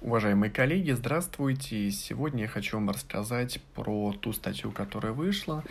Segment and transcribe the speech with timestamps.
[0.00, 1.90] Уважаемые коллеги, здравствуйте!
[1.90, 5.62] Сегодня я хочу вам рассказать про ту статью, которая вышла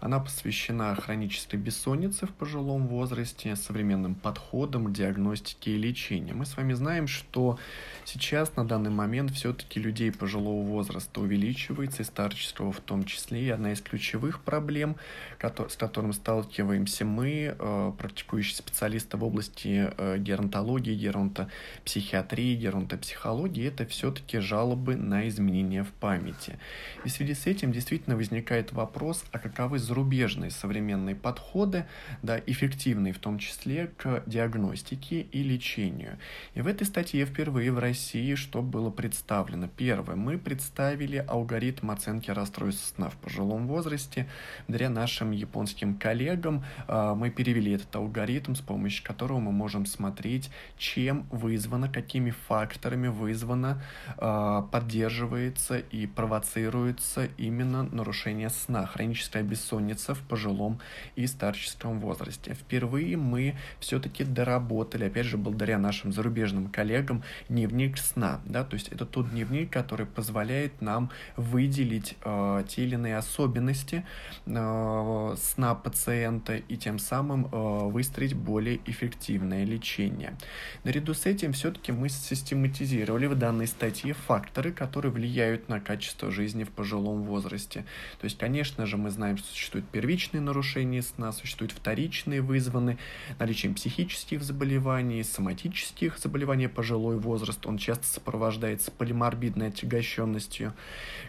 [0.00, 6.36] она посвящена хронической бессоннице в пожилом возрасте, современным подходам диагностике и лечению.
[6.36, 7.58] Мы с вами знаем, что
[8.04, 13.46] сейчас на данный момент все-таки людей пожилого возраста увеличивается, и старческого в том числе.
[13.46, 14.96] И одна из ключевых проблем,
[15.40, 24.38] с которым сталкиваемся мы, э, практикующие специалисты в области э, геронтологии, геронтопсихиатрии, геронтопсихологии, это все-таки
[24.38, 26.58] жалобы на изменения в памяти.
[27.04, 31.86] И в связи с этим действительно возникает вопрос, а каковы зарубежные современные подходы,
[32.22, 36.18] да, эффективные в том числе к диагностике и лечению.
[36.54, 39.68] И в этой статье впервые в России что было представлено?
[39.74, 44.28] Первое, мы представили алгоритм оценки расстройств сна в пожилом возрасте.
[44.68, 50.50] Благодаря нашим японским коллегам а, мы перевели этот алгоритм, с помощью которого мы можем смотреть,
[50.76, 53.82] чем вызвано, какими факторами вызвано,
[54.18, 60.78] а, поддерживается и провоцируется именно нарушение сна, хроническая бессонница бессонница в пожилом
[61.16, 62.54] и старческом возрасте.
[62.54, 68.40] Впервые мы все-таки доработали, опять же, благодаря нашим зарубежным коллегам, дневник сна.
[68.44, 68.64] Да?
[68.64, 74.04] То есть это тот дневник, который позволяет нам выделить э, те или иные особенности
[74.46, 80.36] э, сна пациента и тем самым э, выстроить более эффективное лечение.
[80.84, 86.64] Наряду с этим все-таки мы систематизировали в данной статье факторы, которые влияют на качество жизни
[86.64, 87.84] в пожилом возрасте.
[88.20, 92.98] То есть, конечно же, мы знаем, что существуют первичные нарушения сна, существуют вторичные, вызванные
[93.40, 97.66] наличием психических заболеваний, соматических заболеваний пожилой возраст.
[97.66, 100.72] Он часто сопровождается полиморбидной отягощенностью.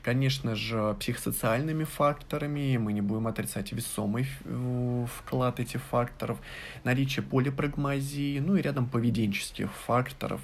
[0.04, 4.28] Конечно же, психосоциальными факторами, мы не будем отрицать весомый
[5.18, 6.38] вклад этих факторов,
[6.84, 10.42] наличие полипрагмазии, ну и рядом поведенческих факторов.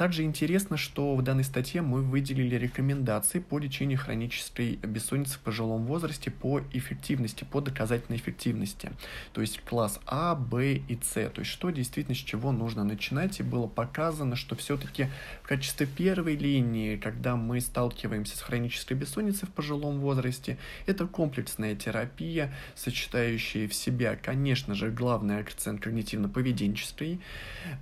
[0.00, 5.84] Также интересно, что в данной статье мы выделили рекомендации по лечению хронической бессонницы в пожилом
[5.84, 8.92] возрасте по эффективности, по доказательной эффективности.
[9.34, 11.28] То есть класс А, Б и С.
[11.28, 13.40] То есть что действительно с чего нужно начинать.
[13.40, 15.08] И было показано, что все-таки
[15.42, 20.56] в качестве первой линии, когда мы сталкиваемся с хронической бессонницей в пожилом возрасте,
[20.86, 27.20] это комплексная терапия, сочетающая в себя, конечно же, главный акцент когнитивно-поведенческой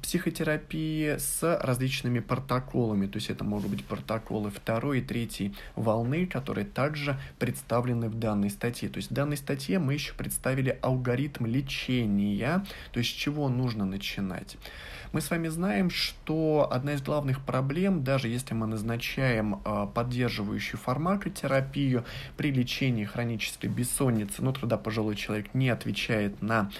[0.02, 6.26] психотерапии с различными различными протоколами, то есть это могут быть протоколы второй и третьей волны,
[6.26, 8.88] которые также представлены в данной статье.
[8.88, 13.84] То есть в данной статье мы еще представили алгоритм лечения, то есть с чего нужно
[13.84, 14.56] начинать.
[15.12, 20.78] Мы с вами знаем, что одна из главных проблем, даже если мы назначаем э, поддерживающую
[20.78, 22.04] фармакотерапию
[22.36, 26.70] при лечении хронической бессонницы, но тогда пожилой человек не отвечает на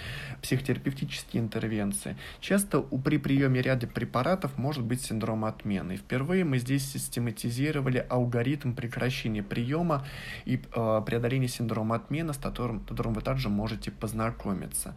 [0.43, 5.97] психотерапевтические интервенции, часто при приеме ряда препаратов может быть синдром отмены.
[5.97, 10.06] Впервые мы здесь систематизировали алгоритм прекращения приема
[10.44, 14.94] и э, преодоления синдрома отмены, с которым, с которым вы также можете познакомиться.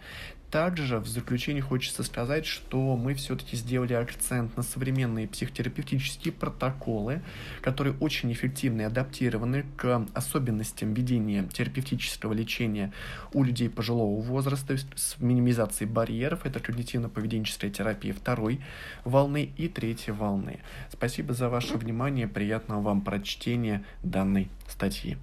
[0.52, 7.22] Также в заключение хочется сказать, что мы все-таки сделали акцент на современные психотерапевтические протоколы,
[7.62, 12.92] которые очень эффективны и адаптированы к особенностям ведения терапевтического лечения
[13.32, 16.46] у людей пожилого возраста с минимизацией барьеров.
[16.46, 18.60] Это когнитивно-поведенческая терапия второй
[19.06, 20.60] волны и третьей волны.
[20.92, 22.28] Спасибо за ваше внимание.
[22.28, 25.18] Приятного вам прочтения данной статьи.